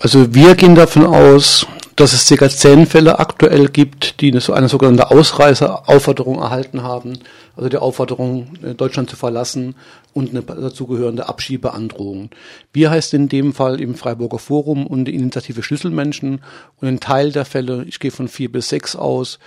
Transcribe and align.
Also 0.00 0.32
wir 0.32 0.54
gehen 0.54 0.76
davon 0.76 1.04
aus, 1.04 1.66
dass 1.96 2.12
es 2.12 2.28
ca. 2.28 2.48
zehn 2.48 2.86
Fälle 2.86 3.18
aktuell 3.18 3.68
gibt, 3.68 4.20
die 4.20 4.30
eine, 4.30 4.68
sogenannte 4.68 5.10
Ausreiseaufforderung 5.10 6.38
erhalten 6.38 6.84
haben, 6.84 7.18
also 7.56 7.68
die 7.68 7.76
Aufforderung, 7.76 8.52
äh, 8.62 8.74
Deutschland 8.74 9.10
zu 9.10 9.16
verlassen 9.16 9.74
und 10.12 10.30
eine 10.30 10.42
dazugehörende 10.42 11.28
Abschiebeandrohung. 11.28 12.30
Wir 12.72 12.90
heißt 12.90 13.14
in 13.14 13.28
dem 13.28 13.52
Fall 13.52 13.80
im 13.80 13.96
Freiburger 13.96 14.38
Forum 14.38 14.86
und 14.86 15.06
die 15.06 15.14
Initiative 15.16 15.64
Schlüsselmenschen 15.64 16.42
und 16.80 16.88
ein 16.88 17.00
Teil 17.00 17.32
der 17.32 17.44
Fälle, 17.44 17.84
ich 17.88 17.98
gehe 17.98 18.12
von 18.12 18.28
vier 18.28 18.52
bis 18.52 18.68
sechs 18.68 18.94
aus, 18.94 19.40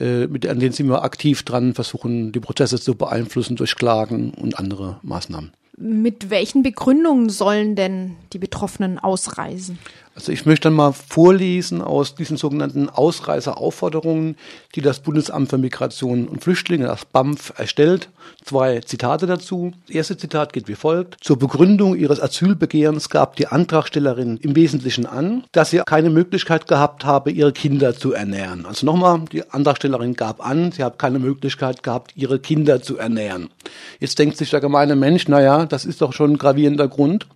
äh, 0.00 0.26
mit, 0.26 0.46
an 0.46 0.58
denen 0.58 0.72
sind 0.72 0.88
wir 0.88 1.04
aktiv 1.04 1.42
dran, 1.42 1.74
versuchen 1.74 2.32
die 2.32 2.40
Prozesse 2.40 2.80
zu 2.80 2.94
beeinflussen 2.94 3.56
durch 3.56 3.76
Klagen 3.76 4.30
und 4.30 4.58
andere 4.58 5.00
Maßnahmen. 5.02 5.52
Mit 5.80 6.30
welchen 6.30 6.62
Begründungen 6.62 7.30
sollen 7.30 7.76
denn 7.76 8.16
die 8.32 8.38
Betroffenen 8.38 8.98
ausreisen? 8.98 9.78
Also 10.18 10.32
ich 10.32 10.46
möchte 10.46 10.64
dann 10.64 10.72
mal 10.72 10.90
vorlesen 10.90 11.80
aus 11.80 12.16
diesen 12.16 12.36
sogenannten 12.36 12.88
Ausreiseraufforderungen, 12.88 14.34
die 14.74 14.80
das 14.80 14.98
Bundesamt 14.98 15.48
für 15.48 15.58
Migration 15.58 16.26
und 16.26 16.42
Flüchtlinge, 16.42 16.86
das 16.88 17.04
BAMF, 17.04 17.52
erstellt. 17.56 18.08
Zwei 18.44 18.80
Zitate 18.80 19.28
dazu. 19.28 19.74
Das 19.86 19.94
erste 19.94 20.16
Zitat 20.16 20.52
geht 20.52 20.66
wie 20.66 20.74
folgt. 20.74 21.18
Zur 21.22 21.38
Begründung 21.38 21.94
ihres 21.94 22.20
Asylbegehrens 22.20 23.10
gab 23.10 23.36
die 23.36 23.46
Antragstellerin 23.46 24.38
im 24.38 24.56
Wesentlichen 24.56 25.06
an, 25.06 25.44
dass 25.52 25.70
sie 25.70 25.82
keine 25.86 26.10
Möglichkeit 26.10 26.66
gehabt 26.66 27.04
habe, 27.04 27.30
ihre 27.30 27.52
Kinder 27.52 27.94
zu 27.94 28.12
ernähren. 28.12 28.66
Also 28.66 28.86
nochmal, 28.86 29.20
die 29.30 29.48
Antragstellerin 29.48 30.14
gab 30.14 30.44
an, 30.44 30.72
sie 30.72 30.82
hat 30.82 30.98
keine 30.98 31.20
Möglichkeit 31.20 31.84
gehabt, 31.84 32.10
ihre 32.16 32.40
Kinder 32.40 32.82
zu 32.82 32.98
ernähren. 32.98 33.50
Jetzt 34.00 34.18
denkt 34.18 34.36
sich 34.36 34.50
der 34.50 34.60
gemeine 34.60 34.96
Mensch, 34.96 35.28
naja, 35.28 35.64
das 35.64 35.84
ist 35.84 36.00
doch 36.00 36.12
schon 36.12 36.32
ein 36.32 36.38
gravierender 36.38 36.88
Grund. 36.88 37.28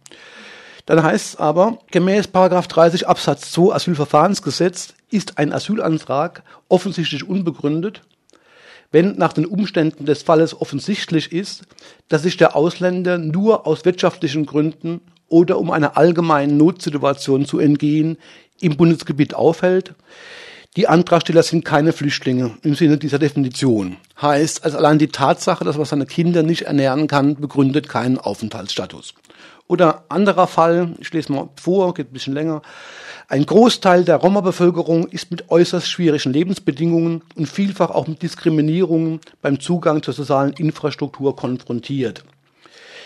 Dann 0.86 1.02
heißt 1.02 1.34
es 1.34 1.36
aber, 1.36 1.78
gemäß 1.90 2.30
30 2.32 3.06
Absatz 3.06 3.52
2 3.52 3.74
Asylverfahrensgesetz 3.74 4.94
ist 5.10 5.38
ein 5.38 5.52
Asylantrag 5.52 6.42
offensichtlich 6.68 7.28
unbegründet, 7.28 8.02
wenn 8.90 9.16
nach 9.16 9.32
den 9.32 9.46
Umständen 9.46 10.06
des 10.06 10.22
Falles 10.22 10.60
offensichtlich 10.60 11.32
ist, 11.32 11.62
dass 12.08 12.22
sich 12.22 12.36
der 12.36 12.56
Ausländer 12.56 13.18
nur 13.18 13.66
aus 13.66 13.84
wirtschaftlichen 13.84 14.44
Gründen 14.44 15.00
oder 15.28 15.58
um 15.58 15.70
einer 15.70 15.96
allgemeinen 15.96 16.58
Notsituation 16.58 17.46
zu 17.46 17.58
entgehen 17.58 18.18
im 18.60 18.76
Bundesgebiet 18.76 19.34
aufhält. 19.34 19.94
Die 20.76 20.88
Antragsteller 20.88 21.42
sind 21.42 21.64
keine 21.64 21.92
Flüchtlinge 21.92 22.52
im 22.62 22.74
Sinne 22.74 22.96
dieser 22.96 23.18
Definition. 23.18 23.96
Heißt, 24.20 24.64
also 24.64 24.78
allein 24.78 24.98
die 24.98 25.08
Tatsache, 25.08 25.64
dass 25.64 25.76
man 25.76 25.84
seine 25.84 26.06
Kinder 26.06 26.42
nicht 26.42 26.62
ernähren 26.62 27.08
kann, 27.08 27.36
begründet 27.36 27.90
keinen 27.90 28.18
Aufenthaltsstatus. 28.18 29.14
Oder 29.68 30.04
anderer 30.08 30.46
Fall, 30.46 30.94
ich 30.98 31.12
lese 31.12 31.32
mal 31.32 31.48
vor, 31.60 31.94
geht 31.94 32.10
ein 32.10 32.12
bisschen 32.12 32.34
länger. 32.34 32.62
Ein 33.28 33.46
Großteil 33.46 34.04
der 34.04 34.16
Roma-Bevölkerung 34.16 35.08
ist 35.08 35.30
mit 35.30 35.50
äußerst 35.50 35.88
schwierigen 35.88 36.32
Lebensbedingungen 36.32 37.22
und 37.34 37.46
vielfach 37.46 37.90
auch 37.90 38.06
mit 38.06 38.22
Diskriminierungen 38.22 39.20
beim 39.40 39.60
Zugang 39.60 40.02
zur 40.02 40.12
sozialen 40.12 40.52
Infrastruktur 40.52 41.34
konfrontiert. 41.34 42.24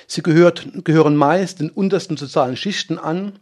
Sie 0.09 0.23
gehört, 0.23 0.67
gehören 0.85 1.17
meist 1.17 1.61
den 1.61 1.71
untersten 1.71 2.17
sozialen 2.17 2.57
Schichten 2.57 2.99
an. 2.99 3.39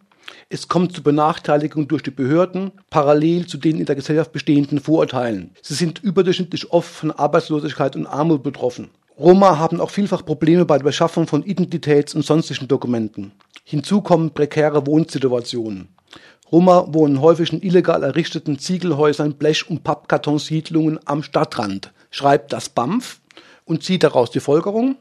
Es 0.48 0.68
kommt 0.68 0.92
zu 0.92 1.02
Benachteiligung 1.02 1.88
durch 1.88 2.02
die 2.02 2.10
Behörden, 2.10 2.72
parallel 2.90 3.46
zu 3.46 3.58
den 3.58 3.78
in 3.78 3.86
der 3.86 3.96
Gesellschaft 3.96 4.32
bestehenden 4.32 4.80
Vorurteilen. 4.80 5.50
Sie 5.62 5.74
sind 5.74 6.02
überdurchschnittlich 6.02 6.72
oft 6.72 6.90
von 6.90 7.10
Arbeitslosigkeit 7.10 7.96
und 7.96 8.06
Armut 8.06 8.42
betroffen. 8.42 8.90
Roma 9.16 9.58
haben 9.58 9.80
auch 9.80 9.90
vielfach 9.90 10.24
Probleme 10.24 10.64
bei 10.64 10.76
der 10.78 10.84
Beschaffung 10.84 11.28
von 11.28 11.44
Identitäts- 11.44 12.16
und 12.16 12.24
sonstigen 12.24 12.66
Dokumenten. 12.66 13.30
Hinzu 13.62 14.00
kommen 14.00 14.34
prekäre 14.34 14.88
Wohnsituationen. 14.88 15.88
Roma 16.50 16.86
wohnen 16.88 17.20
häufig 17.20 17.52
in 17.52 17.62
illegal 17.62 18.02
errichteten 18.02 18.58
Ziegelhäusern, 18.58 19.34
Blech- 19.34 19.70
und 19.70 19.84
Pappkartonsiedlungen 19.84 20.98
am 21.04 21.22
Stadtrand, 21.22 21.92
schreibt 22.10 22.52
das 22.52 22.68
BAMF 22.68 23.20
und 23.64 23.84
zieht 23.84 24.02
daraus 24.02 24.32
die 24.32 24.40
Folgerung. 24.40 24.96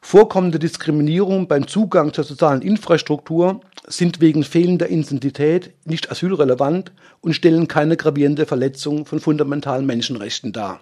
Vorkommende 0.00 0.58
Diskriminierung 0.58 1.46
beim 1.46 1.68
Zugang 1.68 2.14
zur 2.14 2.24
sozialen 2.24 2.62
Infrastruktur 2.62 3.60
sind 3.86 4.22
wegen 4.22 4.44
fehlender 4.44 4.88
Intensität 4.88 5.72
nicht 5.84 6.10
asylrelevant 6.10 6.92
und 7.20 7.34
stellen 7.34 7.68
keine 7.68 7.98
gravierende 7.98 8.46
Verletzung 8.46 9.04
von 9.04 9.20
fundamentalen 9.20 9.84
Menschenrechten 9.84 10.52
dar. 10.52 10.80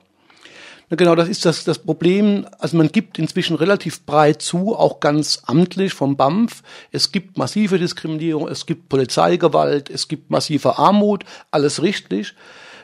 Na 0.91 0.97
genau, 0.97 1.15
das 1.15 1.29
ist 1.29 1.45
das, 1.45 1.65
das 1.65 1.79
Problem. 1.79 2.47
Also 2.59 2.77
man 2.77 2.89
gibt 2.89 3.19
inzwischen 3.19 3.57
relativ 3.57 4.07
breit 4.07 4.41
zu, 4.41 4.75
auch 4.75 5.01
ganz 5.01 5.43
amtlich 5.47 5.93
vom 5.93 6.17
BAMF. 6.17 6.63
Es 6.93 7.13
gibt 7.13 7.37
massive 7.37 7.79
Diskriminierung, 7.79 8.49
es 8.49 8.65
gibt 8.65 8.89
Polizeigewalt, 8.89 9.91
es 9.91 10.09
gibt 10.09 10.31
massive 10.31 10.79
Armut, 10.79 11.25
alles 11.51 11.83
richtig. 11.83 12.35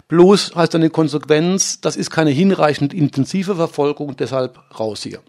Bloß 0.09 0.54
heißt 0.54 0.75
eine 0.75 0.91
Konsequenz, 0.91 1.81
das 1.81 1.97
ist 1.97 2.10
keine 2.10 2.31
hinreichend 2.31 2.92
intensive 2.92 3.54
Verfolgung, 3.54 4.16
deshalb 4.16 4.59
raus 4.78 5.03
hier. 5.03 5.21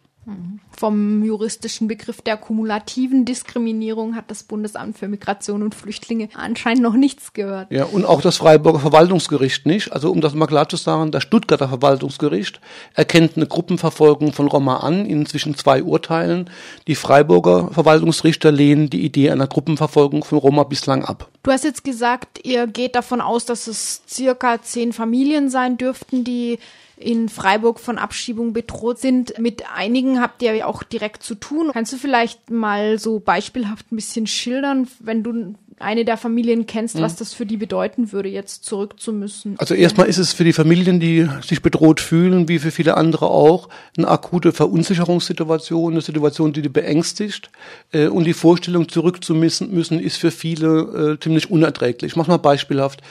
Vom 0.72 1.24
juristischen 1.24 1.88
Begriff 1.88 2.22
der 2.22 2.38
kumulativen 2.38 3.26
Diskriminierung 3.26 4.16
hat 4.16 4.32
das 4.32 4.44
Bundesamt 4.44 4.98
für 4.98 5.08
Migration 5.08 5.62
und 5.62 5.76
Flüchtlinge 5.76 6.30
anscheinend 6.34 6.82
noch 6.82 6.96
nichts 6.96 7.34
gehört. 7.34 7.72
Ja, 7.72 7.86
und 7.86 8.06
auch 8.06 8.22
das 8.22 8.38
Freiburger 8.38 8.80
Verwaltungsgericht 8.80 9.66
nicht. 9.66 9.94
Also 9.94 10.12
um 10.12 10.22
das 10.22 10.34
mal 10.34 10.48
klar 10.48 10.68
zu 10.68 10.78
sagen, 10.78 11.12
das 11.12 11.24
Stuttgarter 11.24 11.70
Verwaltungsgericht 11.70 12.60
erkennt 12.94 13.38
eine 13.38 13.46
Gruppenverfolgung 13.46 14.34
von 14.34 14.48
Roma 14.48 14.78
an, 14.78 15.06
in 15.06 15.26
zwischen 15.26 15.56
zwei 15.56 15.84
Urteilen. 15.84 16.50
Die 16.88 16.96
Freiburger 16.96 17.70
Verwaltungsrichter 17.72 18.52
lehnen 18.52 18.90
die 18.90 19.06
Idee 19.06 19.30
einer 19.30 19.48
Gruppenverfolgung 19.48 20.24
von 20.24 20.40
Roma 20.40 20.64
bislang 20.64 21.06
ab. 21.06 21.30
Du 21.46 21.52
hast 21.52 21.64
jetzt 21.64 21.84
gesagt, 21.84 22.40
ihr 22.44 22.66
geht 22.66 22.96
davon 22.96 23.22
aus, 23.22 23.46
dass 23.46 23.68
es 23.68 24.02
circa 24.10 24.64
zehn 24.64 24.94
Familien 24.94 25.52
sein 25.52 25.78
dürften, 25.78 26.24
die 26.24 26.58
in 26.98 27.30
Freiburg 27.30 27.80
von 27.80 28.00
Abschiebung 28.00 28.52
bedroht 28.52 28.98
sind. 28.98 29.38
Mit 29.38 29.64
einigen 29.72 30.20
habt 30.20 30.42
ihr 30.42 30.56
ja 30.56 30.66
auch 30.66 30.82
direkt 30.82 31.22
zu 31.22 31.36
tun. 31.36 31.70
Kannst 31.72 31.94
du 31.94 31.98
vielleicht 31.98 32.50
mal 32.50 32.98
so 32.98 33.20
beispielhaft 33.20 33.92
ein 33.92 33.96
bisschen 33.96 34.26
schildern, 34.26 34.88
wenn 35.00 35.22
du 35.22 35.54
eine 35.80 36.06
der 36.06 36.18
Familien 36.18 36.68
kennst, 36.68 37.00
was 37.02 37.14
mhm. 37.14 37.20
das 37.20 37.34
für 37.34 37.46
die 37.46 37.58
bedeuten 37.58 38.12
würde, 38.12 38.30
jetzt 38.30 38.64
zurück 38.64 39.00
zu 39.00 39.12
müssen? 39.12 39.56
Also 39.58 39.74
erstmal 39.74 40.08
ist 40.08 40.18
es 40.18 40.34
für 40.34 40.44
die 40.44 40.54
Familien, 40.54 41.00
die 41.00 41.28
sich 41.42 41.62
bedroht 41.62 42.00
fühlen, 42.00 42.48
wie 42.48 42.60
für 42.60 42.72
viele 42.72 42.96
andere 42.96 43.30
auch, 43.30 43.70
eine 43.98 44.08
akute 44.08 44.54
Verunsicherungssituation, 44.54 45.94
eine 45.94 46.02
Situation, 46.02 46.54
die 46.54 46.62
die 46.62 46.70
beängstigt. 46.70 47.50
Äh, 47.92 48.08
und 48.08 48.24
die 48.26 48.34
Vorstellung, 48.34 48.88
zurück 48.88 49.24
zu 49.24 49.36
müssen, 49.36 49.74
müssen 49.74 50.00
ist 50.00 50.18
für 50.18 50.32
viele 50.32 51.16
äh, 51.16 51.20
ziemlich 51.20 51.52
unerträglich. 51.52 52.12
Ich 52.12 52.16
mach 52.16 52.28
mal 52.28 52.38
beispielhaft. 52.38 53.02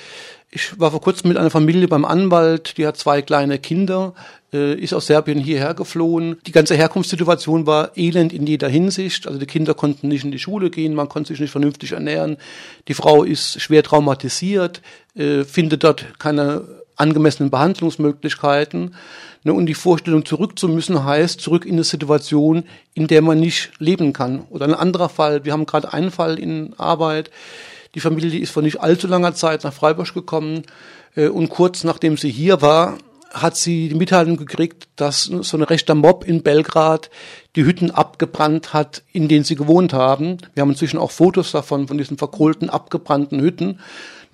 Ich 0.56 0.78
war 0.78 0.92
vor 0.92 1.00
kurzem 1.00 1.26
mit 1.26 1.36
einer 1.36 1.50
Familie 1.50 1.88
beim 1.88 2.04
Anwalt, 2.04 2.78
die 2.78 2.86
hat 2.86 2.96
zwei 2.96 3.22
kleine 3.22 3.58
Kinder, 3.58 4.14
äh, 4.52 4.74
ist 4.74 4.94
aus 4.94 5.08
Serbien 5.08 5.40
hierher 5.40 5.74
geflohen. 5.74 6.36
Die 6.46 6.52
ganze 6.52 6.76
Herkunftssituation 6.76 7.66
war 7.66 7.90
elend 7.96 8.32
in 8.32 8.46
jeder 8.46 8.68
Hinsicht. 8.68 9.26
Also 9.26 9.40
die 9.40 9.46
Kinder 9.46 9.74
konnten 9.74 10.06
nicht 10.06 10.22
in 10.22 10.30
die 10.30 10.38
Schule 10.38 10.70
gehen, 10.70 10.94
man 10.94 11.08
konnte 11.08 11.32
sich 11.32 11.40
nicht 11.40 11.50
vernünftig 11.50 11.90
ernähren. 11.90 12.36
Die 12.86 12.94
Frau 12.94 13.24
ist 13.24 13.60
schwer 13.60 13.82
traumatisiert, 13.82 14.80
äh, 15.16 15.42
findet 15.42 15.82
dort 15.82 16.20
keine 16.20 16.62
angemessenen 16.94 17.50
Behandlungsmöglichkeiten. 17.50 18.94
Ne, 19.42 19.52
und 19.52 19.66
die 19.66 19.74
Vorstellung, 19.74 20.24
zurück 20.24 20.56
zu 20.56 20.68
müssen, 20.68 21.04
heißt 21.04 21.40
zurück 21.40 21.66
in 21.66 21.72
eine 21.72 21.82
Situation, 21.82 22.62
in 22.94 23.08
der 23.08 23.22
man 23.22 23.40
nicht 23.40 23.72
leben 23.80 24.12
kann. 24.12 24.44
Oder 24.50 24.66
ein 24.66 24.74
anderer 24.74 25.08
Fall, 25.08 25.44
wir 25.44 25.52
haben 25.52 25.66
gerade 25.66 25.92
einen 25.92 26.12
Fall 26.12 26.38
in 26.38 26.74
Arbeit, 26.78 27.32
die 27.94 28.00
Familie 28.00 28.40
ist 28.40 28.50
vor 28.50 28.62
nicht 28.62 28.80
allzu 28.80 29.06
langer 29.06 29.34
Zeit 29.34 29.64
nach 29.64 29.72
Freiburg 29.72 30.12
gekommen 30.14 30.62
äh, 31.14 31.28
und 31.28 31.48
kurz 31.48 31.84
nachdem 31.84 32.16
sie 32.16 32.30
hier 32.30 32.62
war, 32.62 32.98
hat 33.34 33.56
sie 33.56 33.88
die 33.88 33.94
Mitteilung 33.96 34.36
gekriegt, 34.36 34.88
dass 34.96 35.24
so 35.24 35.56
ein 35.56 35.62
rechter 35.64 35.94
Mob 35.96 36.24
in 36.24 36.42
Belgrad 36.42 37.10
die 37.56 37.64
Hütten 37.64 37.90
abgebrannt 37.90 38.72
hat, 38.72 39.02
in 39.12 39.26
denen 39.26 39.44
sie 39.44 39.56
gewohnt 39.56 39.92
haben. 39.92 40.38
Wir 40.54 40.60
haben 40.60 40.70
inzwischen 40.70 40.98
auch 40.98 41.10
Fotos 41.10 41.50
davon, 41.50 41.88
von 41.88 41.98
diesen 41.98 42.16
verkohlten, 42.16 42.70
abgebrannten 42.70 43.40
Hütten. 43.40 43.80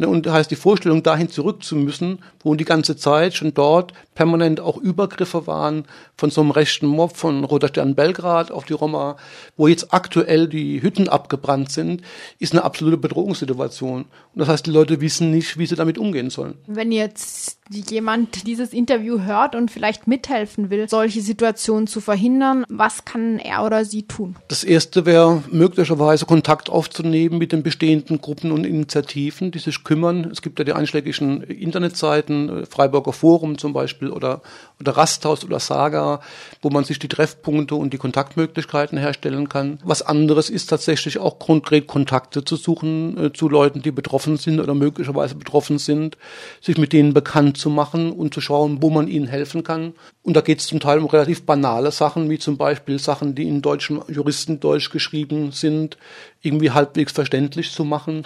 Ne, 0.00 0.08
und 0.08 0.24
das 0.24 0.32
heißt, 0.32 0.50
die 0.50 0.56
Vorstellung, 0.56 1.02
dahin 1.02 1.28
zurück 1.28 1.62
zu 1.62 1.76
müssen, 1.76 2.20
wo 2.42 2.54
die 2.54 2.64
ganze 2.64 2.96
Zeit 2.96 3.34
schon 3.34 3.52
dort 3.52 3.92
permanent 4.14 4.58
auch 4.58 4.78
Übergriffe 4.78 5.46
waren 5.46 5.84
von 6.16 6.30
so 6.30 6.40
einem 6.40 6.52
rechten 6.52 6.86
Mob 6.86 7.18
von 7.18 7.44
Roter 7.44 7.68
Stern 7.68 7.94
Belgrad 7.94 8.50
auf 8.50 8.64
die 8.64 8.72
Roma, 8.72 9.18
wo 9.58 9.68
jetzt 9.68 9.92
aktuell 9.92 10.48
die 10.48 10.80
Hütten 10.80 11.10
abgebrannt 11.10 11.70
sind, 11.70 12.00
ist 12.38 12.54
eine 12.54 12.64
absolute 12.64 12.96
Bedrohungssituation. 12.96 14.02
Und 14.02 14.38
das 14.38 14.48
heißt, 14.48 14.64
die 14.64 14.70
Leute 14.70 15.02
wissen 15.02 15.30
nicht, 15.30 15.58
wie 15.58 15.66
sie 15.66 15.74
damit 15.74 15.98
umgehen 15.98 16.30
sollen. 16.30 16.54
Wenn 16.66 16.92
jetzt 16.92 17.58
jemand 17.70 18.46
dieses 18.46 18.72
Interview 18.72 19.20
hört 19.20 19.54
und 19.54 19.70
vielleicht 19.70 20.06
mithelfen 20.06 20.70
will, 20.70 20.88
solche 20.88 21.20
Situationen 21.20 21.86
zu 21.86 22.00
verhindern, 22.00 22.64
was 22.68 23.04
kann 23.04 23.38
er 23.38 23.64
oder 23.64 23.84
sie 23.84 24.02
tun? 24.02 24.36
Das 24.48 24.64
erste 24.64 25.06
wäre 25.06 25.42
möglicherweise 25.50 26.26
Kontakt 26.26 26.68
aufzunehmen 26.68 27.38
mit 27.38 27.52
den 27.52 27.62
bestehenden 27.62 28.20
Gruppen 28.20 28.50
und 28.50 28.64
Initiativen, 28.64 29.50
die 29.50 29.60
sich 29.60 29.84
kümmern. 29.90 30.30
Es 30.30 30.40
gibt 30.40 30.60
ja 30.60 30.64
die 30.64 30.72
einschlägigen 30.72 31.42
Internetseiten, 31.42 32.62
äh, 32.62 32.66
Freiburger 32.66 33.12
Forum 33.12 33.58
zum 33.58 33.72
Beispiel 33.72 34.10
oder, 34.10 34.40
oder 34.78 34.96
Rasthaus 34.96 35.44
oder 35.44 35.58
Saga, 35.58 36.20
wo 36.62 36.70
man 36.70 36.84
sich 36.84 37.00
die 37.00 37.08
Treffpunkte 37.08 37.74
und 37.74 37.92
die 37.92 37.98
Kontaktmöglichkeiten 37.98 38.96
herstellen 38.98 39.48
kann. 39.48 39.80
Was 39.82 40.02
anderes 40.02 40.48
ist 40.48 40.66
tatsächlich 40.66 41.18
auch 41.18 41.40
konkret 41.40 41.88
Kontakte 41.88 42.44
zu 42.44 42.54
suchen 42.54 43.18
äh, 43.18 43.32
zu 43.32 43.48
Leuten, 43.48 43.82
die 43.82 43.90
betroffen 43.90 44.36
sind 44.36 44.60
oder 44.60 44.74
möglicherweise 44.74 45.34
betroffen 45.34 45.78
sind, 45.78 46.16
sich 46.60 46.78
mit 46.78 46.92
denen 46.92 47.12
bekannt 47.12 47.56
zu 47.56 47.68
machen 47.68 48.12
und 48.12 48.32
zu 48.32 48.40
schauen, 48.40 48.80
wo 48.82 48.90
man 48.90 49.08
ihnen 49.08 49.26
helfen 49.26 49.64
kann. 49.64 49.94
Und 50.22 50.36
da 50.36 50.40
geht 50.40 50.60
es 50.60 50.68
zum 50.68 50.78
Teil 50.78 51.00
um 51.00 51.06
relativ 51.06 51.42
banale 51.42 51.90
Sachen, 51.90 52.30
wie 52.30 52.38
zum 52.38 52.56
Beispiel 52.56 53.00
Sachen, 53.00 53.34
die 53.34 53.48
in 53.48 53.60
deutschen 53.60 54.02
Juristendeutsch 54.06 54.90
geschrieben 54.90 55.50
sind, 55.50 55.98
irgendwie 56.42 56.70
halbwegs 56.70 57.10
verständlich 57.10 57.72
zu 57.72 57.84
machen 57.84 58.24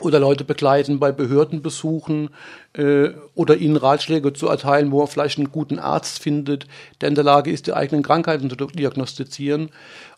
oder 0.00 0.20
Leute 0.20 0.44
begleiten 0.44 0.98
bei 0.98 1.12
Behördenbesuchen 1.12 2.30
äh, 2.74 3.10
oder 3.34 3.56
ihnen 3.56 3.76
Ratschläge 3.76 4.32
zu 4.32 4.48
erteilen, 4.48 4.92
wo 4.92 4.98
man 4.98 5.08
vielleicht 5.08 5.38
einen 5.38 5.50
guten 5.50 5.78
Arzt 5.78 6.20
findet, 6.20 6.66
der 7.00 7.08
in 7.08 7.14
der 7.14 7.24
Lage 7.24 7.50
ist, 7.50 7.66
die 7.66 7.74
eigenen 7.74 8.02
Krankheiten 8.02 8.48
zu 8.48 8.56
diagnostizieren. 8.56 9.70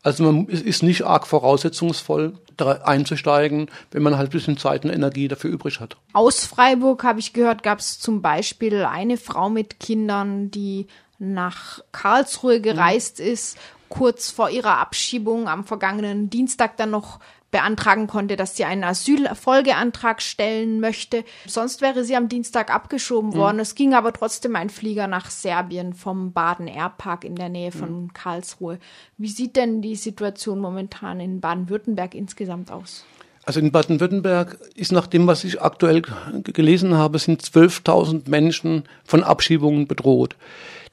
Also 0.03 0.25
man 0.25 0.47
ist 0.47 0.82
nicht 0.82 1.05
arg 1.05 1.27
voraussetzungsvoll, 1.27 2.35
da 2.56 2.73
einzusteigen, 2.85 3.71
wenn 3.91 4.03
man 4.03 4.17
halt 4.17 4.29
ein 4.29 4.32
bisschen 4.32 4.59
Zeit 4.59 4.85
und 4.85 4.91
Energie 4.91 5.29
dafür 5.29 5.50
übrig 5.50 5.81
hat. 5.81 5.97
Aus 6.12 6.44
Freiburg 6.44 7.05
habe 7.05 7.21
ich 7.21 7.32
gehört, 7.32 7.62
gab 7.62 7.79
es 7.79 7.99
zum 7.99 8.23
Beispiel 8.23 8.85
eine 8.85 9.17
Frau 9.17 9.49
mit 9.49 9.81
Kindern, 9.81 10.50
die 10.50 10.87
nach 11.19 11.81
Karlsruhe 11.93 12.61
gereist 12.61 13.19
mhm. 13.19 13.27
ist, 13.27 13.59
kurz 13.88 14.31
vor 14.31 14.50
ihrer 14.50 14.79
Abschiebung 14.79 15.49
am 15.49 15.65
vergangenen 15.65 16.31
Dienstag 16.31 16.77
dann 16.77 16.91
noch 16.91 17.19
beantragen 17.50 18.06
konnte, 18.06 18.37
dass 18.37 18.56
sie 18.56 18.64
einen 18.64 18.85
Asylfolgeantrag 18.85 20.23
stellen 20.23 20.81
möchte. 20.81 21.25
Sonst 21.47 21.81
wäre 21.81 22.05
sie 22.05 22.17
am 22.17 22.29
Dienstag 22.29 22.73
abgeschoben 22.73 23.31
mhm. 23.31 23.35
worden. 23.35 23.56
Mhm. 23.56 23.62
Es 23.62 23.75
ging 23.75 23.94
aber 23.94 24.12
trotzdem 24.12 24.56
ein 24.56 24.70
Flieger 24.70 25.06
nach 25.06 25.31
Serbien 25.31 25.94
vom 25.94 26.32
Baden 26.32 26.69
Airpark 26.69 27.25
in 27.25 27.37
der 27.37 27.49
Nähe 27.49 27.73
von 27.73 28.02
mhm. 28.02 28.12
Karlsruhe. 28.12 28.79
Wie 29.19 29.29
sieht 29.29 29.56
denn 29.56 29.82
die 29.82 29.97
Situation 29.97 30.58
momentan 30.58 31.20
in 31.20 31.41
Baden-Württemberg 31.41 32.14
insgesamt 32.14 32.70
aus? 32.70 33.05
Also 33.44 33.58
in 33.58 33.73
Baden-Württemberg 33.73 34.58
ist 34.76 34.93
nach 34.93 35.06
dem, 35.06 35.26
was 35.26 35.44
ich 35.44 35.61
aktuell 35.61 36.03
gelesen 36.44 36.94
habe, 36.94 37.19
sind 37.19 37.43
12.000 37.43 38.29
Menschen 38.29 38.85
von 39.05 39.25
Abschiebungen 39.25 39.88
bedroht. 39.88 40.37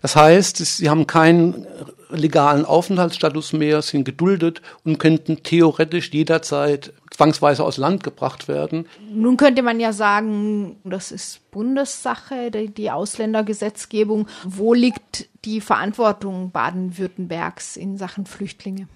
Das 0.01 0.15
heißt, 0.15 0.57
sie 0.57 0.89
haben 0.89 1.07
keinen 1.07 1.67
legalen 2.09 2.65
Aufenthaltsstatus 2.65 3.53
mehr, 3.53 3.81
sind 3.81 4.03
geduldet 4.03 4.61
und 4.83 4.97
könnten 4.99 5.43
theoretisch 5.43 6.11
jederzeit 6.11 6.93
zwangsweise 7.11 7.63
aus 7.63 7.77
Land 7.77 8.03
gebracht 8.03 8.47
werden. 8.47 8.87
Nun 9.11 9.37
könnte 9.37 9.63
man 9.63 9.79
ja 9.79 9.93
sagen, 9.93 10.77
das 10.83 11.11
ist 11.11 11.51
Bundessache, 11.51 12.51
die 12.51 12.91
Ausländergesetzgebung. 12.91 14.27
Wo 14.43 14.73
liegt 14.73 15.27
die 15.45 15.61
Verantwortung 15.61 16.51
Baden-Württembergs 16.51 17.77
in 17.77 17.97
Sachen 17.97 18.25
Flüchtlinge? 18.25 18.87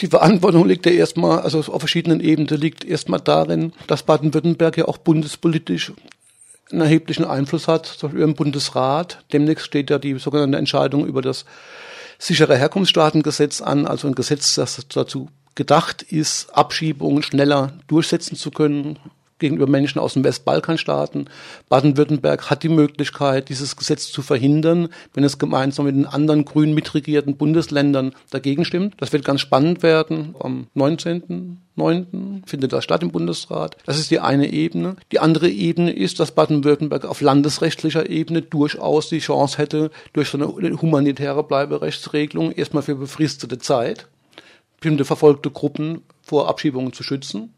Die 0.00 0.08
Verantwortung 0.08 0.66
liegt 0.66 0.86
ja 0.86 0.92
erstmal, 0.92 1.40
also 1.40 1.60
auf 1.60 1.80
verschiedenen 1.80 2.20
Ebenen, 2.20 2.48
liegt 2.60 2.84
erstmal 2.84 3.20
darin, 3.20 3.72
dass 3.86 4.02
Baden-Württemberg 4.02 4.76
ja 4.76 4.86
auch 4.86 4.98
bundespolitisch 4.98 5.92
einen 6.70 6.82
erheblichen 6.82 7.24
Einfluss 7.24 7.68
hat, 7.68 7.86
zum 7.86 8.10
Beispiel 8.10 8.24
im 8.24 8.34
Bundesrat. 8.34 9.24
Demnächst 9.32 9.66
steht 9.66 9.90
ja 9.90 9.98
die 9.98 10.18
sogenannte 10.18 10.58
Entscheidung 10.58 11.06
über 11.06 11.22
das 11.22 11.44
sichere 12.20 12.56
Herkunftsstaatengesetz 12.56 13.60
an, 13.62 13.86
also 13.86 14.06
ein 14.06 14.14
Gesetz, 14.14 14.54
das 14.54 14.86
dazu 14.88 15.28
gedacht 15.54 16.02
ist, 16.02 16.50
Abschiebungen 16.54 17.22
schneller 17.22 17.72
durchsetzen 17.88 18.36
zu 18.36 18.50
können, 18.50 18.98
gegenüber 19.40 19.66
Menschen 19.66 19.98
aus 19.98 20.14
den 20.14 20.22
Westbalkanstaaten. 20.22 21.28
Baden-Württemberg 21.68 22.48
hat 22.48 22.62
die 22.62 22.68
Möglichkeit, 22.68 23.48
dieses 23.48 23.76
Gesetz 23.76 24.12
zu 24.12 24.22
verhindern, 24.22 24.88
wenn 25.12 25.24
es 25.24 25.38
gemeinsam 25.38 25.86
mit 25.86 25.96
den 25.96 26.06
anderen 26.06 26.44
grün 26.44 26.72
mitregierten 26.74 27.36
Bundesländern 27.36 28.12
dagegen 28.30 28.64
stimmt. 28.64 28.94
Das 28.98 29.12
wird 29.12 29.24
ganz 29.24 29.40
spannend 29.40 29.82
werden. 29.82 30.36
Am 30.38 30.68
19.09. 30.76 32.46
findet 32.46 32.72
das 32.72 32.84
statt 32.84 33.02
im 33.02 33.10
Bundesrat. 33.10 33.76
Das 33.86 33.98
ist 33.98 34.12
die 34.12 34.20
eine 34.20 34.52
Ebene. 34.52 34.94
Die 35.10 35.18
andere 35.18 35.48
Ebene 35.48 35.90
ist, 35.90 36.20
dass 36.20 36.32
Baden-Württemberg 36.32 37.04
auf 37.04 37.20
landesrechtlicher 37.20 38.08
Ebene 38.08 38.42
durchaus 38.42 39.08
die 39.08 39.18
Chance 39.18 39.58
hätte, 39.58 39.90
durch 40.12 40.28
so 40.28 40.38
eine 40.38 40.80
humanitäre 40.80 41.42
Bleiberechtsregelung 41.42 42.52
erstmal 42.52 42.84
für 42.84 42.94
befristete 42.94 43.58
Zeit 43.58 44.06
bestimmte 44.80 45.04
verfolgte 45.04 45.50
Gruppen 45.50 46.02
vor 46.22 46.48
Abschiebungen 46.48 46.92
zu 46.92 47.02
schützen. 47.02 47.52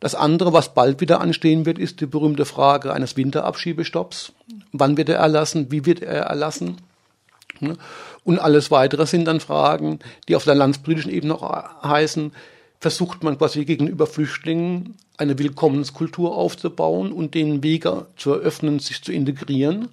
Das 0.00 0.14
andere, 0.14 0.52
was 0.52 0.74
bald 0.74 1.00
wieder 1.00 1.20
anstehen 1.20 1.64
wird, 1.64 1.78
ist 1.78 2.00
die 2.00 2.06
berühmte 2.06 2.44
Frage 2.44 2.92
eines 2.92 3.16
Winterabschiebestopps. 3.16 4.32
Wann 4.72 4.96
wird 4.96 5.08
er 5.08 5.16
erlassen? 5.16 5.70
Wie 5.70 5.86
wird 5.86 6.02
er 6.02 6.24
erlassen? 6.24 6.76
Ne? 7.60 7.76
Und 8.24 8.38
alles 8.38 8.70
weitere 8.70 9.06
sind 9.06 9.24
dann 9.24 9.40
Fragen, 9.40 10.00
die 10.28 10.36
auf 10.36 10.44
der 10.44 10.54
landspolitischen 10.54 11.10
Ebene 11.12 11.34
auch 11.34 11.82
heißen, 11.82 12.32
versucht 12.80 13.24
man 13.24 13.38
quasi 13.38 13.64
gegenüber 13.64 14.06
Flüchtlingen 14.06 14.94
eine 15.16 15.38
Willkommenskultur 15.38 16.36
aufzubauen 16.36 17.10
und 17.12 17.34
denen 17.34 17.62
Wege 17.62 18.06
zu 18.16 18.32
eröffnen, 18.32 18.80
sich 18.80 19.02
zu 19.02 19.12
integrieren. 19.12 19.88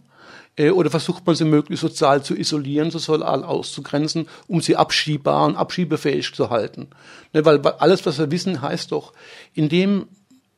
Äh, 0.55 0.69
oder 0.69 0.89
versucht 0.89 1.25
man 1.25 1.35
sie 1.35 1.45
möglichst 1.45 1.81
sozial 1.81 2.23
zu 2.23 2.35
isolieren, 2.35 2.91
sozial 2.91 3.23
auszugrenzen, 3.23 4.27
um 4.47 4.61
sie 4.61 4.75
abschiebbar 4.75 5.45
und 5.45 5.55
abschiebefähig 5.55 6.33
zu 6.33 6.49
halten. 6.49 6.87
Ne, 7.33 7.45
weil 7.45 7.59
alles, 7.79 8.05
was 8.05 8.19
wir 8.19 8.31
wissen, 8.31 8.61
heißt 8.61 8.91
doch, 8.91 9.13
in 9.53 9.69
dem 9.69 10.07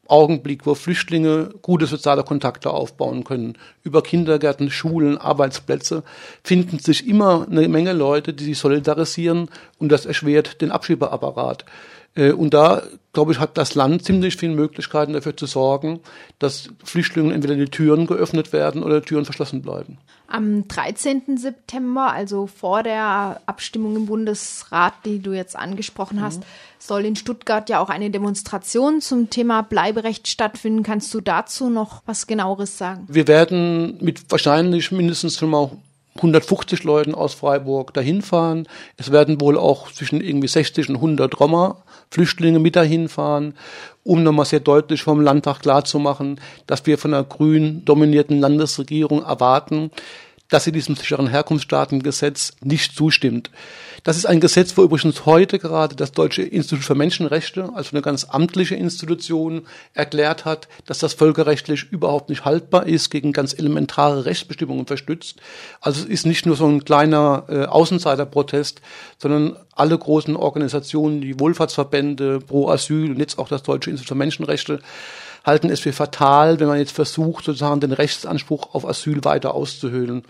Augenblick, 0.08 0.68
wo 0.68 0.76
Flüchtlinge 0.76 1.50
gute 1.62 1.88
soziale 1.88 2.24
Kontakte 2.24 2.70
aufbauen 2.70 3.24
können, 3.24 3.58
über 3.84 4.04
Kindergärten, 4.04 4.70
Schulen, 4.70 5.18
Arbeitsplätze, 5.18 6.04
finden 6.44 6.78
sich 6.78 7.08
immer 7.08 7.48
eine 7.50 7.68
Menge 7.68 7.94
Leute, 7.94 8.34
die 8.34 8.44
sich 8.44 8.60
solidarisieren 8.60 9.50
und 9.80 9.92
das 9.92 10.06
erschwert 10.06 10.62
den 10.62 10.72
Abschiebeapparat. 10.72 11.66
Äh, 12.16 12.32
und 12.32 12.54
da, 12.54 12.84
glaube 13.14 13.32
ich, 13.32 13.40
hat 13.40 13.58
das 13.58 13.76
Land 13.76 14.04
ziemlich 14.04 14.38
viele 14.38 14.56
Möglichkeiten 14.56 15.14
dafür 15.14 15.36
zu 15.38 15.46
sorgen, 15.46 16.00
dass 16.40 16.70
Flüchtlingen 16.84 17.32
entweder 17.32 17.56
die 17.56 17.66
Türen 17.66 18.08
geöffnet 18.08 18.54
werden 18.54 18.84
oder 18.84 19.02
die 19.02 19.06
Türen 19.06 19.26
verschlossen 19.26 19.62
bleiben. 19.62 19.98
Am 20.28 20.68
13. 20.68 21.38
September, 21.38 22.12
also 22.12 22.48
vor 22.48 22.82
der 22.82 23.42
Abstimmung 23.46 23.96
im 23.96 24.06
Bundesrat, 24.08 24.94
die 25.06 25.20
du 25.20 25.34
jetzt 25.34 25.56
angesprochen 25.56 26.20
hast, 26.20 26.40
mhm. 26.40 26.46
soll 26.80 27.06
in 27.06 27.16
Stuttgart 27.16 27.70
ja 27.70 27.80
auch 27.80 27.90
eine 27.90 28.10
Demonstration 28.10 29.02
zum 29.02 29.30
Thema 29.30 29.62
Bleiberecht 29.62 30.28
stattfinden. 30.28 30.82
Kannst 30.82 31.14
du 31.14 31.22
dazu 31.22 31.70
noch 31.70 32.02
was 32.08 32.26
genaueres 32.26 32.78
sagen? 32.78 33.06
Wir 33.08 33.28
werden 33.28 33.98
mit 34.02 34.32
wahrscheinlich 34.32 34.92
mindestens 34.92 35.38
schon 35.38 35.52
mal 35.52 35.70
150 36.16 36.86
Leuten 36.86 37.14
aus 37.14 37.34
Freiburg 37.34 37.94
dahin 37.94 38.22
fahren. 38.22 38.68
Es 38.96 39.12
werden 39.12 39.42
wohl 39.42 39.58
auch 39.58 39.92
zwischen 39.92 40.22
irgendwie 40.22 40.48
60 40.48 40.90
und 40.90 40.96
100 40.96 41.40
Roma 41.40 41.84
Flüchtlinge 42.10 42.60
mit 42.60 42.78
dahin 42.78 43.10
fahren, 43.10 43.54
um 44.04 44.24
nochmal 44.24 44.46
sehr 44.46 44.62
deutlich 44.62 45.04
vom 45.04 45.20
Landtag 45.20 45.60
klarzumachen, 45.60 46.40
dass 46.68 46.86
wir 46.86 46.98
von 46.98 47.14
einer 47.14 47.26
grün 47.26 47.84
dominierten 47.84 48.40
Landesregierung 48.40 49.24
erwarten, 49.24 49.92
dass 50.50 50.64
sie 50.64 50.72
diesem 50.72 50.96
sicheren 50.96 51.28
Herkunftsstaatengesetz 51.28 52.54
nicht 52.62 52.96
zustimmt. 52.96 53.50
Das 54.04 54.18
ist 54.18 54.26
ein 54.26 54.40
Gesetz, 54.40 54.78
wo 54.78 54.84
übrigens 54.84 55.26
heute 55.26 55.58
gerade 55.58 55.96
das 55.96 56.12
Deutsche 56.12 56.44
Institut 56.44 56.86
für 56.86 56.94
Menschenrechte, 56.94 57.72
also 57.74 57.92
eine 57.92 58.04
ganz 58.04 58.26
amtliche 58.26 58.76
Institution, 58.76 59.66
erklärt 59.94 60.46
hat, 60.46 60.68
dass 60.86 61.00
das 61.00 61.16
völkerrechtlich 61.16 61.92
überhaupt 61.92 62.30
nicht 62.30 62.46
haltbar 62.46 62.86
ist, 62.86 63.10
gegen 63.10 63.34
ganz 63.34 63.54
elementare 63.58 64.26
Rechtsbestimmungen 64.26 64.86
verstützt. 64.86 65.42
Also 65.82 66.04
es 66.04 66.08
ist 66.08 66.26
nicht 66.28 66.46
nur 66.46 66.56
so 66.56 66.68
ein 66.68 66.86
kleiner 66.86 67.46
äh, 67.50 67.66
Außenseiterprotest, 67.66 68.82
sondern 69.18 69.58
alle 69.72 69.98
großen 69.98 70.36
Organisationen, 70.36 71.22
die 71.22 71.40
Wohlfahrtsverbände, 71.40 72.40
Pro 72.40 72.70
Asyl 72.70 73.10
und 73.10 73.20
jetzt 73.20 73.40
auch 73.40 73.48
das 73.48 73.64
Deutsche 73.64 73.90
Institut 73.90 74.10
für 74.10 74.16
Menschenrechte, 74.16 74.82
halten 75.46 75.70
es 75.70 75.80
für 75.80 75.94
fatal, 75.94 76.60
wenn 76.60 76.68
man 76.68 76.80
jetzt 76.80 76.92
versucht, 76.92 77.46
sozusagen 77.46 77.80
den 77.80 77.92
Rechtsanspruch 77.92 78.74
auf 78.74 78.86
Asyl 78.86 79.24
weiter 79.24 79.54
auszuhöhlen. 79.54 80.24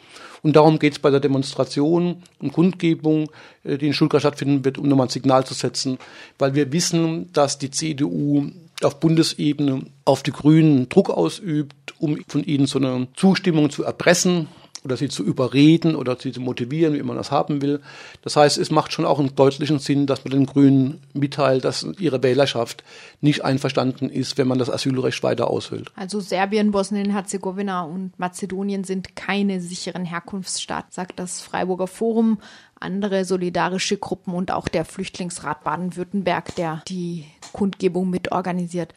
Und 0.44 0.56
darum 0.56 0.78
geht 0.78 0.94
es 0.94 1.00
bei 1.00 1.10
der 1.10 1.22
Demonstration 1.22 2.22
und 2.40 2.54
Kundgebung, 2.54 3.32
äh, 3.64 3.78
die 3.78 3.88
in 3.88 3.94
Stuttgart 3.94 4.22
stattfinden 4.22 4.66
wird, 4.66 4.78
um 4.78 4.88
nochmal 4.88 5.08
ein 5.08 5.12
Signal 5.12 5.46
zu 5.46 5.54
setzen, 5.54 5.98
weil 6.38 6.54
wir 6.54 6.72
wissen, 6.72 7.32
dass 7.34 7.58
die 7.58 7.72
CDU 7.72 8.52
auf 8.84 9.00
Bundesebene 9.00 9.86
auf 10.04 10.22
die 10.22 10.34
Grünen 10.34 10.90
Druck 10.90 11.10
ausübt, 11.10 11.96
um 11.98 12.20
von 12.28 12.44
ihnen 12.44 12.68
so 12.68 12.78
eine 12.78 13.08
Zustimmung 13.16 13.70
zu 13.70 13.84
erpressen 13.84 14.48
oder 14.86 14.96
sie 14.96 15.10
zu 15.10 15.24
überreden 15.24 15.96
oder 15.96 16.16
sie 16.18 16.32
zu 16.32 16.40
motivieren, 16.40 16.94
wie 16.94 17.04
man 17.04 17.18
das 17.18 17.32
haben 17.32 17.62
will. 17.62 17.82
Das 18.22 18.36
heißt, 18.36 18.58
es 18.58 18.72
macht 18.72 18.94
schon 18.94 19.06
auch 19.06 19.20
einen 19.20 19.36
deutlichen 19.36 19.80
Sinn, 19.80 20.06
dass 20.06 20.24
man 20.24 20.32
den 20.32 20.46
Grünen 20.46 21.02
mitteilt, 21.14 21.66
dass 21.66 21.86
ihre 22.00 22.22
Wählerschaft 22.24 22.84
nicht 23.20 23.44
einverstanden 23.44 24.10
ist, 24.10 24.38
wenn 24.38 24.48
man 24.48 24.60
das 24.60 24.70
Asylrecht 24.70 25.24
weiter 25.24 25.50
aushöhlt. 25.50 25.92
Also 25.96 26.20
Serbien, 26.20 26.72
Bosnien-Herzegowina 26.72 27.82
und 27.82 28.18
Mazedonien 28.20 28.84
sind 28.84 29.16
keine 29.16 29.60
sicheren 29.60 30.06
Herkunftsstaaten, 30.06 30.92
sagt 30.92 31.20
das 31.20 31.42
Freiburger 31.42 31.88
Forum 31.88 32.38
andere 32.80 33.26
solidarische 33.26 33.98
Gruppen 33.98 34.34
und 34.34 34.52
auch 34.52 34.68
der 34.68 34.86
Flüchtlingsrat 34.86 35.64
Baden-Württemberg, 35.64 36.56
der 36.56 36.82
die 36.88 37.26
Kundgebung 37.54 38.10
mitorganisiert. 38.10 38.94